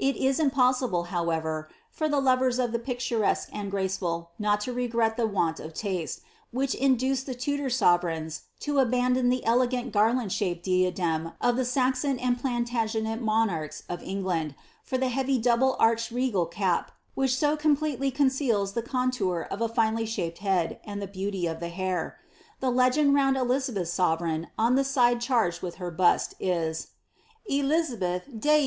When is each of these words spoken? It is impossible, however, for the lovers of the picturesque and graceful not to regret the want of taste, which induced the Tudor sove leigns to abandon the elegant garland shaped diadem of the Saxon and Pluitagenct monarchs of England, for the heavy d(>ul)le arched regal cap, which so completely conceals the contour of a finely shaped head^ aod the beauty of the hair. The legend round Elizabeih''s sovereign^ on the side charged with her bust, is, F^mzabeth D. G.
It 0.00 0.16
is 0.16 0.40
impossible, 0.40 1.04
however, 1.04 1.70
for 1.88 2.08
the 2.08 2.18
lovers 2.18 2.58
of 2.58 2.72
the 2.72 2.80
picturesque 2.80 3.48
and 3.52 3.70
graceful 3.70 4.30
not 4.36 4.60
to 4.62 4.72
regret 4.72 5.16
the 5.16 5.24
want 5.24 5.60
of 5.60 5.72
taste, 5.72 6.20
which 6.50 6.74
induced 6.74 7.26
the 7.26 7.34
Tudor 7.36 7.68
sove 7.68 8.02
leigns 8.02 8.42
to 8.58 8.80
abandon 8.80 9.28
the 9.28 9.44
elegant 9.44 9.92
garland 9.92 10.32
shaped 10.32 10.64
diadem 10.64 11.30
of 11.40 11.54
the 11.54 11.64
Saxon 11.64 12.18
and 12.18 12.36
Pluitagenct 12.42 13.20
monarchs 13.20 13.84
of 13.88 14.02
England, 14.02 14.56
for 14.82 14.98
the 14.98 15.06
heavy 15.10 15.40
d(>ul)le 15.40 15.76
arched 15.78 16.10
regal 16.10 16.46
cap, 16.46 16.90
which 17.14 17.36
so 17.36 17.56
completely 17.56 18.10
conceals 18.10 18.72
the 18.72 18.82
contour 18.82 19.46
of 19.48 19.60
a 19.60 19.68
finely 19.68 20.06
shaped 20.06 20.40
head^ 20.40 20.78
aod 20.88 20.98
the 20.98 21.06
beauty 21.06 21.46
of 21.46 21.60
the 21.60 21.68
hair. 21.68 22.18
The 22.58 22.70
legend 22.70 23.14
round 23.14 23.36
Elizabeih''s 23.36 23.94
sovereign^ 23.94 24.46
on 24.58 24.74
the 24.74 24.82
side 24.82 25.20
charged 25.20 25.62
with 25.62 25.76
her 25.76 25.92
bust, 25.92 26.34
is, 26.40 26.88
F^mzabeth 27.48 28.40
D. 28.40 28.48
G. - -